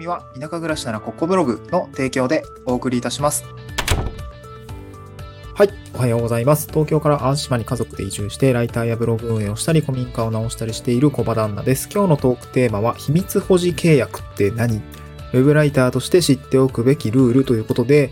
[0.00, 3.44] 組は田舎暮らしならここブログの提供でお送りいたします。
[5.54, 5.70] はい。
[5.94, 6.68] おはようございます。
[6.68, 11.86] 東京から淡島に家族で移住して、ライターやブログ運営をしたり、古民家を直したりしている小場旦那です。
[11.92, 14.76] 今日のトークテーマは、秘密保持契約って何？
[14.76, 18.10] ウェブライターとして知っておくべきルールということで、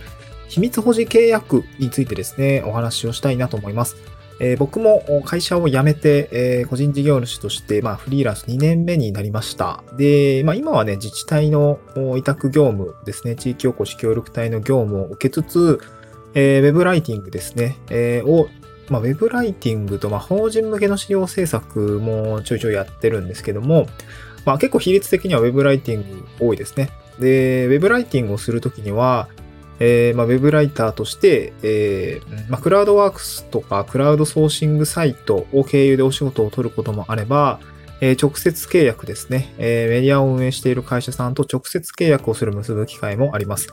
[0.49, 3.97] 秘密保持契約についてですね、お話をしたいなと思います。
[4.41, 9.83] えー、僕も会社を辞めて、えー、個人事業主として、まあ、フリーランス2年目になりました。
[9.97, 11.79] で、まあ、今はね、自治体の
[12.17, 15.81] 委託業務ですね、地域おこし協力隊の業務を受けつつ、
[16.35, 18.49] えー、ウェブライティングですね、えー、を、
[18.89, 23.87] まあ、ウェブライティングと、まあ、法人向けの資料制作もちょいちょいやってるんですけども、
[24.45, 26.91] まあ、結構比率的にはウェブライティング多いですね。
[27.19, 29.29] で、ウェブライティングをするときには、
[29.81, 37.61] えー、まあ、ウェブライターとして、えー、まあ、クラウドワークスとかクラウドソーシングサイトを経由でお仕事を取ることもあれば、
[38.01, 43.69] えー、直接契約ですね、え、メディアを運営している会社さんと直接契約をする結ぶ機会もあります。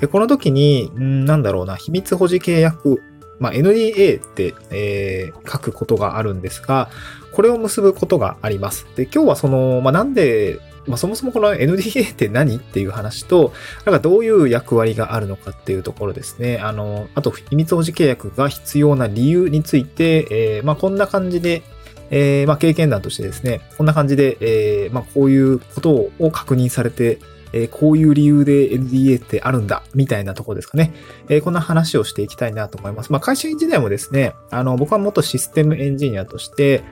[0.00, 3.02] で、この時に、なんだろうな、秘密保持契約、
[3.38, 6.90] まあ、NDA って、え、書くことがあるんですが、
[7.32, 8.86] これを結ぶことがあります。
[8.96, 13.52] で、今日はその、まあ、なんでまあ、そもそもこの NDA って何っていう話と、
[13.84, 16.58] なんかどういう役割があるのかっていうところですね。
[16.58, 21.62] あの、あと秘密保持契約が必要な理由について、えー、まあ、こんな感じで、
[22.10, 27.18] えー、まあ、経験談としてですね、こんな感じで、えー、まあ、こういうことを確認されて、
[27.52, 30.92] えー、こういう理由で NDA ってあるんだ、みたいなとこですかね。
[31.28, 33.12] えー、こんな話をしていきたいなと思います。
[33.12, 36.84] まあ、会社員時代もですね、あの、僕は元システムエンジニアとして、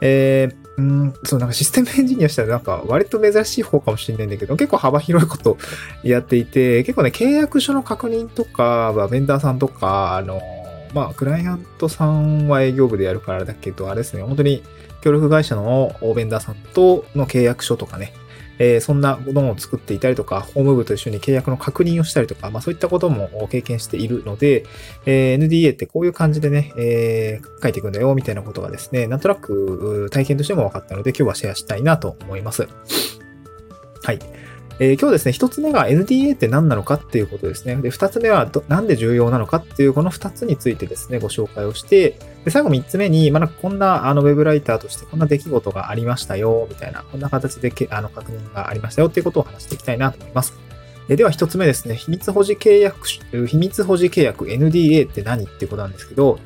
[0.00, 5.56] えー、うん、そう、なんかシステムエンジニアしたらなんか割と珍しい方かもしれないんだけど、結構幅広いこと
[6.04, 10.40] やっていて、結構ね、契約書の確認とかは、ベンダーさんとか、あの、
[10.94, 14.62] まあ、クライアントさんは営業部でやるからだけど、あれですね、本当に
[15.02, 18.12] 協力会社のベンダーさんとの契約書とかね、
[18.58, 24.64] えー、そんなものを作っていたりとか、法務部と一緒に契約の確認をしたりとか、まあそういったことも経験しているので、
[25.06, 32.68] えー、NDA ってこういう感じでね、えー、書いていくんだよ、みたいなことがですね、なんとなく体験としても分かったので、今日はシェアしたいなと思います。
[34.02, 34.37] はい。
[34.80, 37.74] えー、今日ですね、一つ目が NDA って何なのかっていうことですね。
[37.76, 50.54] で、二つ目はなんで重要なのかっていうこの二つについてですね、ご紹介をして、で、最後三つ目に、まだこんなあのウェブライターとしてこんな出来事がありましたよ、みたいな、こんな形でけあの確認がありましたよっていうことを話していきたいなと思います。
[51.08, 53.08] えでは一つ目ですね、秘密保持契約、
[53.46, 56.38] 秘密保持契約 NDA って何っていうことなんですけど、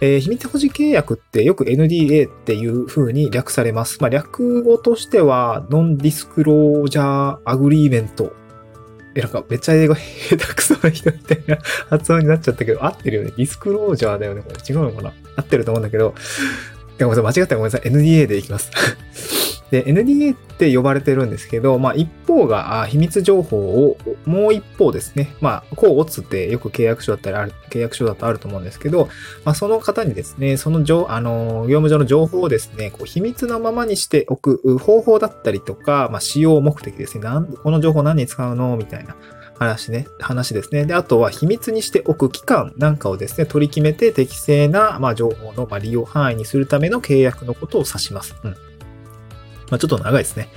[0.00, 3.98] えー、秘密保持契約ってよく NDA っていう風に略されます。
[4.00, 8.32] まあ、略語としては、 Non-Disclosure Agreement。
[9.14, 11.56] え、なんかめっちゃ英語下手くそな人みたいな
[11.88, 13.32] 発音になっちゃったけど、合ってるよね。
[13.34, 14.42] ディスクロージャーだよね。
[14.42, 15.14] これ違うのかな？
[15.36, 16.14] 合ってると思うんだけど、
[17.04, 17.90] ごめんなさい、間違ったらごめんなさい。
[17.90, 18.70] NDA でいきます。
[19.70, 29.08] で、NDA って呼ばれてるんですけど、まあ一方が秘密情報を、もう一方ですね、まあ、こうオツってよく契約書だったりある、契約書だとあると思うんですけど、
[29.44, 38.76] まあその方にですね、その情、あの、業務上の情報をですね、こう秘密のままにしておく方法だったりとか、まあ使用目的ですね、なんこの情報何に使うの？
[38.76, 39.16] みたいな。
[39.58, 40.84] 話ね、話ですね。
[40.84, 48.34] で、あとは秘密にしておく期間なんかをですね、取り決めて適正な、まあ、情報の、まあ、利用範囲にするための契約のことを指します。
[48.44, 48.50] うん。
[48.50, 48.56] ま
[49.72, 50.48] あ、ちょっと長いですね。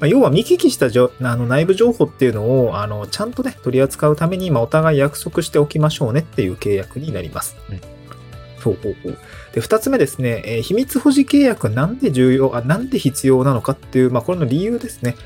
[0.00, 7.56] まあ、要は見聞きしたあの内部情報っていうのを、あの、ちゃんとね、取り扱うために、まあ、お互い約束しておきましょうねっていう契約になります。
[7.70, 7.80] うん。
[8.60, 9.18] そうほうほう。
[9.52, 15.16] で、二つ目ですね、えー、秘密保持契約なんで重要、なんで必要なのかっていう、まあ、これの理由ですね。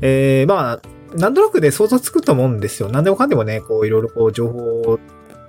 [0.00, 0.80] えー、まあ、
[1.14, 2.88] なんとなくね、想像つくと思うんですよ。
[2.88, 5.00] なんでもかんでもね、こう、いろいろこう、情報を、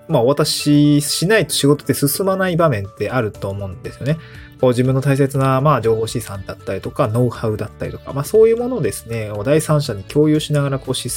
[0.07, 4.17] まあ、お渡ししないと仕事って進まない場面ってあると思うんですよね。
[4.59, 11.09] こう自分の大切な、まあ、情報資産だったりとか、ノウハウだったりとか、まあ、そういうものをですね、お第三者に共有しながら、こう、仕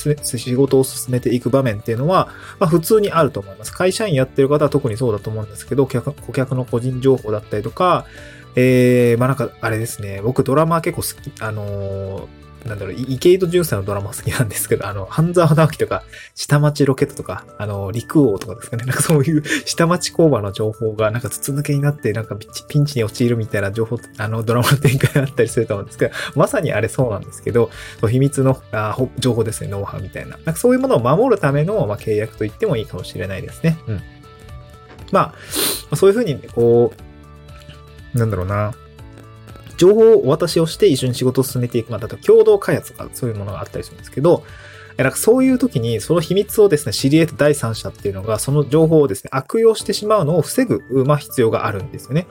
[0.54, 2.28] 事を進めていく場面っていうのは、
[2.60, 3.72] まあ、普通にあると思います。
[3.72, 8.04] 会社員やってる方は特にそうだと思うんですけど、顧客の個人情報だったりとか、
[8.54, 16.04] えー、まあ、なんか、あれですね、僕ドラマ結構好き、あのーなんだろう、池井戸潤さんのドラマ好きなんですけど、あの、半沢直樹とか、
[16.34, 18.84] 下町ロケットとか、あの、陸王とかですかね。
[18.84, 22.36] なんかそういう下町工場の情報が、なんか筒抜けになって、なんか
[22.68, 27.70] ピンチに陥るみたいな情報、あの、ドラマの展開があったりすると思うんですけど、まさにあれそうなんですけど、
[28.08, 30.36] 秘密のあ情報ですね、ノウハウみたいな。
[30.36, 33.78] なんかそういうものを守るための、まあ、契約と言ってもいいかもしれないですね。
[33.88, 34.00] うん。
[35.10, 35.34] ま
[35.90, 36.92] あ、そういうふうに、こ
[38.14, 38.74] う、なんだろうな。
[39.82, 44.44] 情報をお渡しをして一緒に仕事を進めていく、まあ、例えば共同開発とかそういうものがあったりするんですけど、
[44.96, 52.28] なんかそういう時にその秘密をですね、知り得た第三者っていうのがその情報をですね、悪用してしまうのを防ぐ、まあ必要があるんですよね。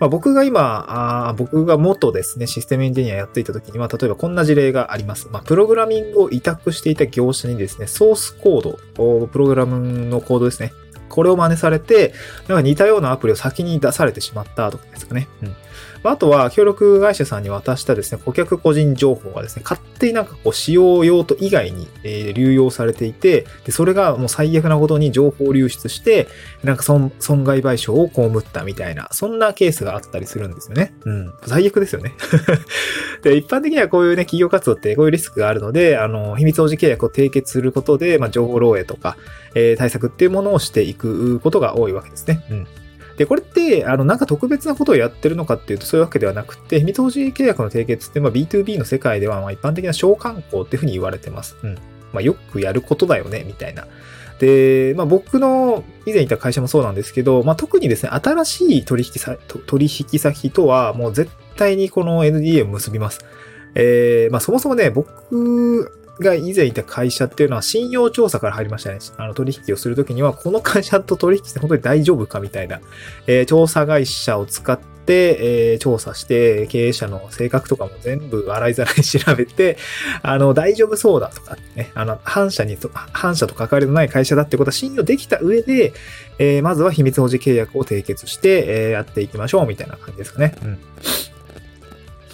[0.00, 0.86] まあ、僕が今
[1.28, 5.28] あ、僕が元ですね、システムエンジニアやっていた時には、例えばこんな事例があります。
[5.30, 10.72] まあ、プログラミングを委託していた業者にですね、ソースコード、プログラムのコードですね。
[11.08, 12.14] これを真似されて、
[12.46, 15.28] なんか似たようなアプリを先に出されてしまったとかですかね。
[15.42, 15.54] うん。
[16.02, 26.28] あとは、協力会社さんに渡したですね、顧客個人情報がですね、勝手になんかこう、使用用途以外に、え、流用されていて、で、それがもう最悪なことに情報流出して、
[26.62, 30.94] なんか損、損害賠償を被ったみたいな、そんなケースがあったりするんですよね。
[31.04, 31.32] うん。
[31.46, 32.14] 最悪ですよね。
[33.22, 39.16] で、一般的にはこういうね、企業活動ってこういうリスクがあるので、あの、秘密保持契約を締結することで、まあ、情報漏洩とか、
[39.54, 42.44] えー、対策っていうものをしていくことが多いわけですね。
[42.50, 42.66] うん。
[43.18, 51.56] で、これって、あの、なんか特別なことをやってるのかっていうと、そういうわけではなくて、秘密保持契約の締結って、まあ、B2B の世界では、まあ、一般的な商慣行っていうふうに言われてます。
[51.64, 51.74] うん。
[52.12, 53.88] まあ、よくやることだよね、みたいな。
[54.38, 59.36] で、まあ、僕の以前いた会社もそうなんですけど、まあ、特にですね、新しい取引先
[59.66, 63.24] 取引先とは、もう絶対にこの NDA を結びます。
[63.74, 68.98] えー、まあ、そもそもね、僕が以前いた会社っていうのは信用調査から入りましたね。
[69.16, 72.80] あの取引をするときには、この会社と取引して本当に大丈夫かみたいな、
[73.26, 79.78] えー、調査会社を使って、えー、調査して、経営者の性格とかも全部洗いざらい調べて、
[80.22, 82.76] あの、大丈夫そうだとかね、あの、反社に、
[83.12, 85.92] 反社と関わりのない会社だってことは信用できた上で、
[86.38, 90.54] えー、まずは秘密保持契約を締結して、え、やっていきましょうみたいな感じですかね。
[90.62, 90.78] うん。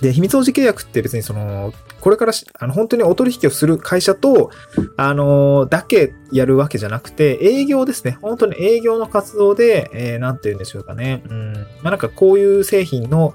[0.01, 1.73] で、秘密保持契約って別にその、
[2.05, 4.51] これからあの本当にお取引をする会社と、
[4.99, 8.19] あのー、だけやるわけじゃなくて、営業ですね。
[8.21, 11.23] 本当に営業の活動で、えー、なんて言うんでしょうかね。
[11.31, 11.53] うん。
[11.55, 13.35] まあ、なんかこういう製品の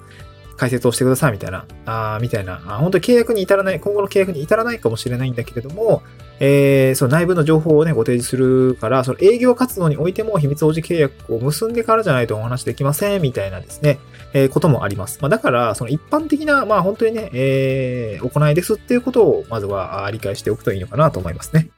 [0.56, 6.04] 解説をしてくださいみたいな、あみたいな、本当に契約に至らない、今後の契約に至らないかもしれないんだけれども、
[6.40, 14.00] えー、その内部の情報をね、ご提示するから、その営業活動においても秘密保持契約を結んでからじゃないとお話できません、みたいなですね、
[14.34, 15.20] えー、こともあります。
[15.22, 21.70] まあ、だから、その一般的な、まあ本当にね、えー、行いですっていうことを、まずは理解しておくといいのかなと思いますね。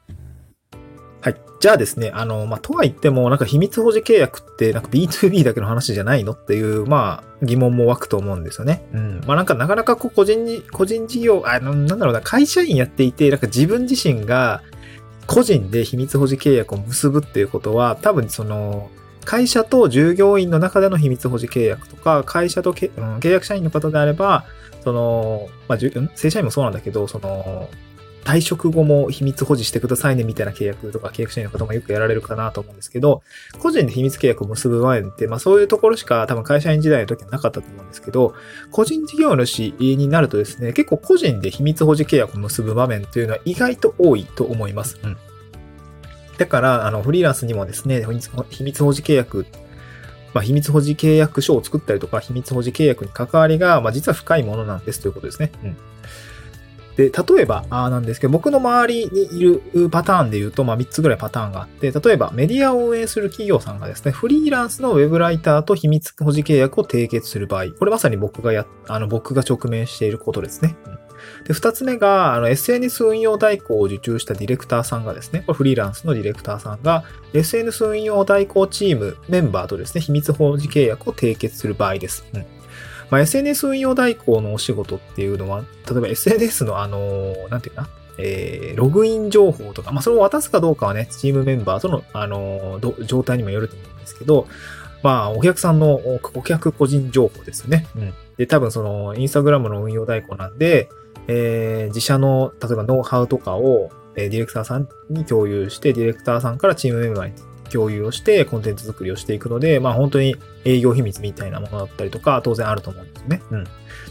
[1.22, 1.36] はい。
[1.60, 8.84] じゃあですね、あの、まあ、とは言っても、なんか秘密保持契約って、なんか B2B だけの話じゃないのっていう、まあ、疑問も湧くと思うんですよね。
[8.94, 9.22] うん。
[9.28, 14.64] まあ、なんかなかなかこう、個人に、個人事業、あの、なんだろうな、会社員やっていて、なんか自分自身が、
[15.28, 18.90] 個人で秘密保持契約を結ぶっていうことは、多分その、
[19.24, 22.78] 会社と従業員の中での秘密保持契約とか、会社と、うん、
[23.20, 24.46] 契約社員の方であれば、
[24.84, 25.80] その、まあ、
[26.16, 27.70] 正社員もそうなんだけど、その、
[28.24, 33.24] 退職後も秘密保持してくださいねみたいな契約とか契約社員の方もよくやられるかなと思うんですけど、
[33.60, 38.34] 個人で秘密契約を結ぶ前って、まあそういうところしか多分会社員時代の時はなかったと思うんですけど、
[38.72, 45.00] 個人事業主になるとですね、結構個人で秘密保持契約を結ぶ場面というのは意外と多いと思います。
[45.04, 45.18] うん。
[46.38, 48.04] だから、あの、フリーランスにもですね、
[48.50, 49.46] 秘密保持契約
[50.34, 55.52] まあ、秘密保持契約書を作ったりとか、秘密保持契約に関わりが、まあ、実は深いものなんですということですね。
[55.64, 55.78] うん。
[56.98, 70.76] で、例えば、あなんですけど、僕の周りにいるパターンで言うと、まあ、3つぐらいパターンがあって、例えば、メディアを運営する企業さんがですね、フリーランスのウェブライターと秘密保持契約を締結する場合、これまさに僕がや、あの、僕が直面していることですね。
[71.46, 77.04] で、二つ目が、あの、SNS 運用代行を受注したディレクターさんがですね、これフリーランスのディレクターさんが、
[77.34, 82.26] SNS 運用代行チームメンバーとですね、秘密保持契約を締結する場合です。
[82.34, 82.61] うん
[83.12, 94.48] まあ、SNS 運用代行のお仕事っていうのは、例えば SNS のあの、なんていうかな、えー、ログイン情報とか、まあ、それを渡すかどうかはね、チームメンバーとの、あの、状態にもよると思うんですけど、
[95.04, 97.86] まあ、お客さんの顧客個人情報ですよね。
[97.96, 98.14] うん。
[98.38, 100.90] で、多分その、インスタグラムの運用代行なんで、
[101.28, 107.34] えー、自社の、例えばノウハウとかを、えー、ディレクターさんに共有して、ディレクターさんからチームメンバーに
[107.72, 110.36] 共有をして、コンテンツ作りをしていくので、まあ本当に
[110.66, 113.42] 営業秘密みたいなものだったりとか、当然あると思うんですね。
[113.52, 113.64] うん。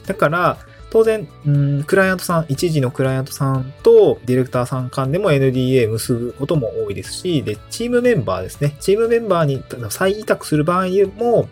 [0.07, 0.59] だから、
[0.91, 8.77] 当然、うん、クライアントさん、一時のクライアントさんとディレクターさん間でも NDA 結ぶことも多いですし、で、チームメンバーですね。
[8.81, 10.87] チームメンバーに再委託する場合
[11.17, 11.49] も、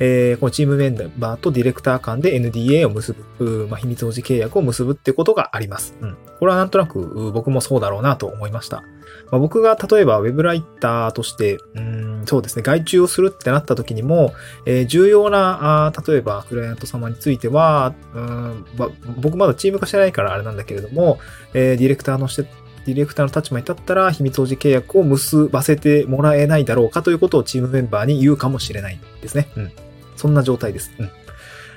[0.00, 5.94] えー、このチームメンバーとディレクター間で NDA を結ぶ、まあ、秘密保持契約を結ぶってことがあります。
[6.00, 6.16] うん。
[6.42, 8.82] これはなんとなく僕もそうだろうなと思いました。
[9.30, 14.34] まあ、僕が例えば Web ライターとして、うん、そうですね、外注をするってなった時にも、
[14.66, 21.20] えー、重要な、あ例えばクライアント様については、うんま、僕まだチーム化してないからあれなんだけれども、
[21.54, 22.42] えー、ディレクターのして
[22.86, 29.46] ディレクターの立場に立ったら秘密保持契約を結ばせてもらえないだろうかということをチームメンバーに言うかもしれないですね。
[29.56, 29.72] うん。
[30.16, 30.90] そんな状態です。
[30.98, 31.10] うん。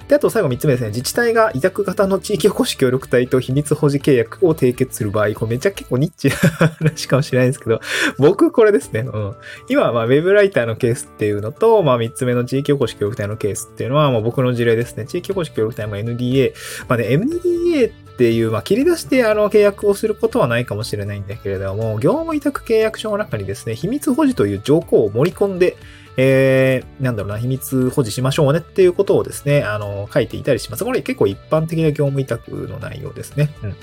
[0.08, 0.88] で、あと最後3つ目ですね。
[0.90, 7.80] 自治体が委託型の地域おこし協力隊と秘密保持契約を締結する場合、これめっちゃ結構ニッチな話かもしれないんですけど、
[8.18, 9.02] 僕これですね。
[9.02, 9.36] うん。
[9.68, 15.06] 今はまあウェブライターのケースっていうのと、まあ3つ目の地域おこし協力隊のケースっていうのは、まあ僕の事例ですね。
[15.06, 16.54] 地域おこし協力隊も NDA。
[16.88, 25.76] まあね、NDA っていう、まあ、切り出してあの契約をすることはないかもしれないんだけれども、業務委託契約書の中にですね、秘密保持という条項を盛り込んで、
[26.18, 30.86] えー、なんだろうな、秘密保持しましょうねっていうことをですね、あの、書いていたりします。
[30.86, 33.50] これ結構一般的な業務委託の内容ですね。
[33.64, 33.76] うん。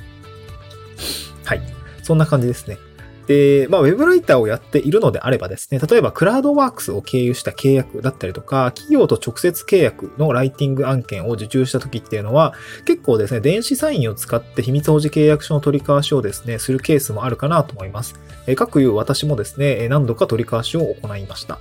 [1.45, 1.63] はい。
[2.03, 2.79] そんな感じですね。
[3.27, 18.19] で、まあ、ウェブライターをやっているのであればですね、例えばクラウドワークスを経由した契約だったりとか、企業と直接契約のライティング案件を受注した時っていうのは、結構ですね、電子サインを使って秘密保持契約書の取り交わしをですね、するケースもあるかなと思います。
[18.47, 21.59] え各いう私もですね、何度か取り交わしを行いました。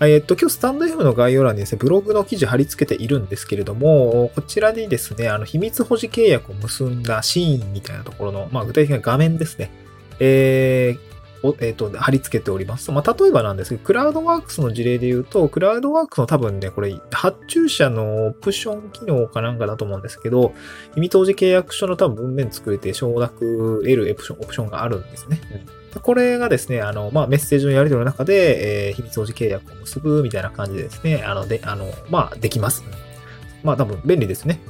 [0.00, 9.70] えっと、今日スタンド F の概要欄にですね、ブログの記事貼り付けているんですけれども、こちらにですね、あの、秘密保持契約を結んだシーンみたいなところの、まあ、具体的な画面ですね。
[10.20, 12.90] えーを、えっ、と、貼り付けております。
[12.90, 20.54] まあ、例えばなんですけど、クラウドワークスの事例で言うと、クラウドワークスの多分ね、これ、発注者のオプション機能かなんかだと思うんですけど、
[20.94, 25.38] 秘密保持契約書の多分文面作れて承諾得るオプションオプションがあるんですね。
[25.52, 32.84] うん、これがですね、あの、まあ、メッセージのやり取りの中で、えー、秘密保持契約を結ぶみたいな感じでですね、あの、で、あの、まあ、できます。
[33.62, 34.60] まあ、多分便利ですね。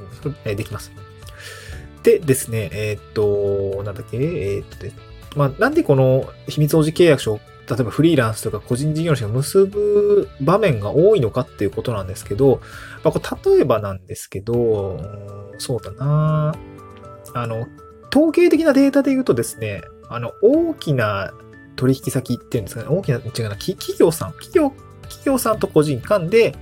[0.45, 0.93] えー、できます。
[2.02, 12.61] でですね、えー、っと、なんだっけ、えー、っと、まあ、なんでこの秘密保持契約書を例えばフリーランスとか個人事業主が結ぶ場面が多いのかっていうことなんですけど、
[13.02, 15.00] まあ、これ例えばなんですけど、
[15.59, 16.54] そうだな
[17.35, 17.66] あの、
[18.14, 19.83] 統計的なデータで言うとですね、
[20.14, 21.33] あの、大きな
[21.76, 24.71] 取引先っていうんですかね、大きな、違うな、企業さん、企業、
[25.02, 26.56] 企業さんと個人間で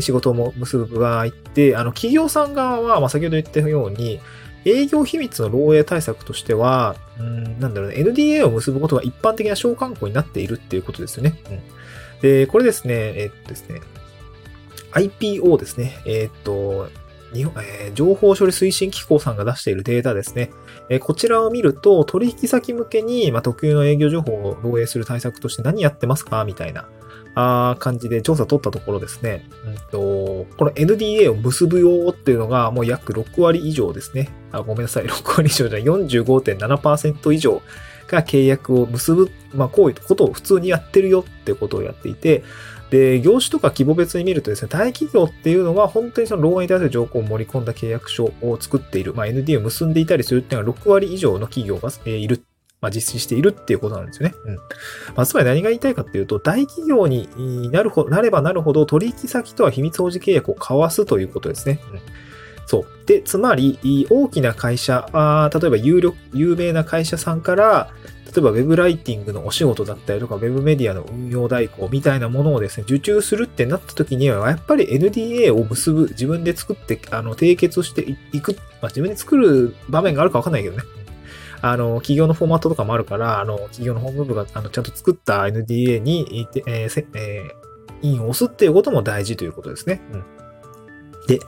[0.00, 4.20] 仕事を結ぶ場合って、あの、企業さん側は、まあ、先ほど言ったように、
[4.64, 11.40] 営業秘密の漏洩対策としては、うん、なんだろうね、NDA を結ぶことが一般的な召喚項になっているっていうことですよね。
[11.50, 11.60] うん、
[12.20, 13.80] で、これですね、えっとですね、
[14.92, 16.88] IPO ですね、えっと、
[17.32, 20.50] 日本えー、情報処理推進機構さんが出しているデータですね。
[20.88, 26.88] えー、こちらを見ると、取引先向けに、まあ、特有の営業情報を漏洩する対策として何やってますかみたいな。
[27.38, 34.30] あ感じで調査取ったところですね、うんと、この NDA を結ぶよっていうのがもう約6割以上ですね。
[34.52, 37.60] あごめんなさい、 6割以上じゃない45.7%以上
[38.08, 42.42] が契約を結ぶ、まあこういうことを普通にやってるよってことをやっていて、
[42.90, 52.44] で、業種とか規模別に見るとですね、大企業っていうのは本当にその労働に対する条項を盛り込んだ契約書を作っている、まあ ND を結んでいたりするっていうのは6割以上の企業がいる
[52.80, 54.34] まあ、実施しているっていうことなんですよね。
[54.44, 54.56] うん。
[54.56, 61.80] まあ、つまり何が言いたいかっていうと、大企業になるほ、なればなるほど取引先とは秘密保持契約を交わすということですね。
[61.92, 62.00] うん。
[62.66, 62.86] そう。
[63.06, 67.90] で、つまり、大きな会社、あ例えば有力、有名な会社さんから、
[68.26, 80.82] 例えば Web ライティングのお仕事だったりとか Web メディアの運用代行みたいなものをですね、受注するってなった時には、やっぱり NDA を結ぶ、自分で作って、あの、締結していく、まあ、自分で作る場面があるかわかんないけどね。
[81.62, 90.02] あの、企業のフォーマットとかもあるから、あの、企業のホーム部が、あの、ちゃんと作った NDA に、えー、えー、印を押すっていうことも大事ということですね。
[90.12, 90.24] うん。
[91.26, 91.40] で、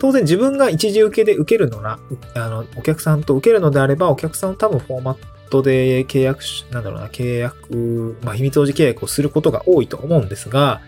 [0.00, 1.98] 当然自分が一時受けで受けるのな、
[2.34, 5.16] あの、お客さんと受けるのであれば、お客さん多分フォーマッ
[5.50, 10.80] トで契約し、なんだろうな、契約、まあ、秘密保持契約をすることが多いと思うんですが、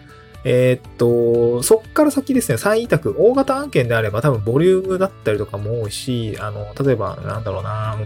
[0.44, 7.98] えー、っと、そっから先ですね、再委託、大型案件であれば多分ボリュームだったりとかも多いし、あの、例えば、なんだろうな、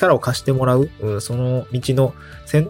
[0.00, 0.90] 力を貸してもらう、
[1.20, 2.14] その道の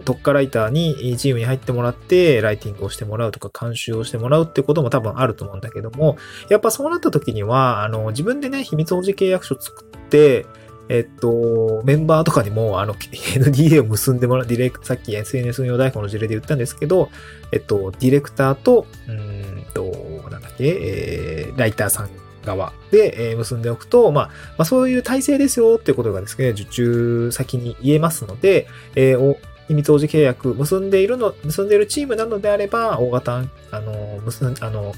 [0.05, 6.17] 特化ライターにチームに入ってもらって、ライティングをしてもらうとか、監修をしてもらうってことも多分あると思うんだけども、
[6.49, 10.47] やっぱそうなった時には、あの、自分でね、秘密保持契約書作って、
[10.89, 17.11] えっと、メンバーとかにも、あの、 NDA を結んでもらう、ディレク、さっき SNS 運用代行の事例で言ったんですけど、
[17.53, 19.85] えっと、ディレクターと、うんと、
[20.31, 22.11] なんだっけ、えー、ライターさん
[22.45, 29.37] 側で、え結んでおくと、まあ、まあ、そういう体制ですよっていうことがですね、受注先に言えますので、えー、
[29.69, 34.95] 秘密保持契約結んでいるの、結んでいるチームなのであれば、大型、あの、結ん、あの、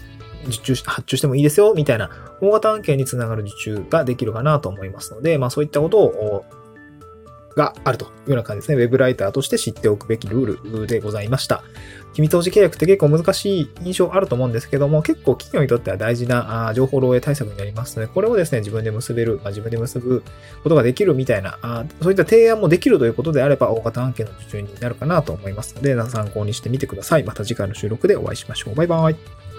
[0.46, 6.44] 受注し、発注してもいいですよ、みたいな大型案件につながる受注ができるかなと思いますので、まあそういったことを
[7.54, 8.82] があるというような感じですね。
[8.82, 11.62] ウェブライターとして知っておくべきルールでございました。
[12.14, 20.22] 秘密保持契約って結構難しい印象あると思うんですけども、結構企業にとっては大事な情報漏洩対策になりますので、これをですね、自分で結べる、まあ、自分で結ぶ
[20.62, 27.24] ことができるみたいなあ、そういった提案もできるということであれば、大型案件の受注になるかなと思いますので、参考にしてみてください。
[27.24, 28.74] また次回の収録でお会いしましょう。
[28.74, 29.51] バイバイ。